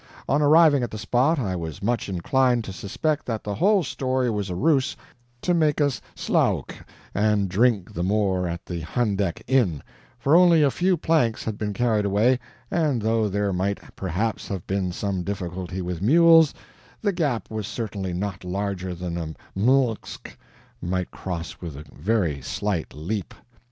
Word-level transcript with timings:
On 0.27 0.41
arriving 0.41 0.81
at 0.81 0.89
the 0.89 0.97
spot, 0.97 1.37
I 1.37 1.55
was 1.55 1.83
much 1.83 2.09
inclined 2.09 2.63
to 2.63 2.73
suspect 2.73 3.27
that 3.27 3.43
the 3.43 3.53
whole 3.53 3.83
story 3.83 4.31
was 4.31 4.49
a 4.49 4.55
ruse 4.55 4.95
to 5.43 5.53
make 5.53 5.79
us 5.79 6.01
SLOWWK 6.15 6.73
and 7.13 7.47
drink 7.47 7.93
the 7.93 8.01
more 8.01 8.47
at 8.47 8.65
the 8.65 8.79
Handeck 8.81 9.43
Inn, 9.45 9.83
for 10.17 10.35
only 10.35 10.63
a 10.63 10.71
few 10.71 10.97
planks 10.97 11.43
had 11.43 11.55
been 11.59 11.71
carried 11.71 12.03
away, 12.05 12.39
and 12.71 12.99
though 12.99 13.29
there 13.29 13.53
might 13.53 13.79
perhaps 13.95 14.47
have 14.47 14.65
been 14.65 14.91
some 14.91 15.21
difficulty 15.21 15.83
with 15.83 16.01
mules, 16.01 16.51
the 17.03 17.13
gap 17.13 17.51
was 17.51 17.67
certainly 17.67 18.11
not 18.11 18.43
larger 18.43 18.95
than 18.95 19.19
a 19.19 19.35
MMBGLX 19.55 20.17
might 20.81 21.11
cross 21.11 21.61
with 21.61 21.77
a 21.77 21.85
very 21.95 22.41
slight 22.41 22.95
leap. 22.95 23.35